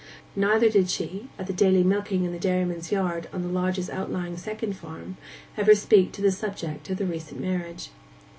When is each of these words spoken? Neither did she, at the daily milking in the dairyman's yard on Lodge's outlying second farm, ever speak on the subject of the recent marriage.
Neither 0.35 0.67
did 0.67 0.89
she, 0.89 1.29
at 1.37 1.45
the 1.45 1.53
daily 1.53 1.83
milking 1.83 2.23
in 2.23 2.31
the 2.31 2.39
dairyman's 2.39 2.91
yard 2.91 3.29
on 3.31 3.53
Lodge's 3.53 3.87
outlying 3.87 4.35
second 4.35 4.73
farm, 4.75 5.15
ever 5.57 5.75
speak 5.75 6.11
on 6.17 6.23
the 6.25 6.31
subject 6.31 6.89
of 6.89 6.97
the 6.97 7.05
recent 7.05 7.39
marriage. 7.39 7.91